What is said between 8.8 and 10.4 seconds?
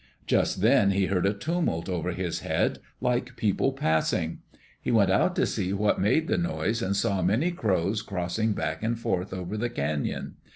and forth over the canon.